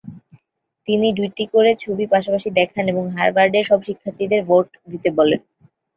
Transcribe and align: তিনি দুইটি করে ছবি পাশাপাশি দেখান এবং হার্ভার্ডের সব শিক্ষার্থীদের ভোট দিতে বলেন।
তিনি 0.87 1.07
দুইটি 1.17 1.43
করে 1.53 1.71
ছবি 1.83 2.05
পাশাপাশি 2.13 2.49
দেখান 2.59 2.85
এবং 2.87 3.03
হার্ভার্ডের 3.15 3.67
সব 3.69 3.79
শিক্ষার্থীদের 3.87 4.41
ভোট 4.49 4.67
দিতে 4.91 5.09
বলেন। 5.17 5.39